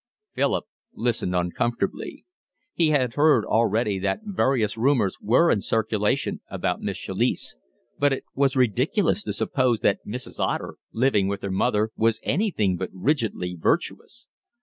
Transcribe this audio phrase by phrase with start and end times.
[0.33, 2.25] Philip listened uncomfortably.
[2.73, 7.55] He had heard already that various rumours were in circulation about Miss Chalice;
[7.99, 10.39] but it was ridiculous to suppose that Mrs.
[10.39, 14.25] Otter, living with her mother, was anything but rigidly virtuous.